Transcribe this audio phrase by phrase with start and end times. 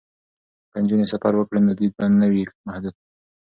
[0.71, 2.95] که نجونې سفر وکړي نو دید به نه وي محدود.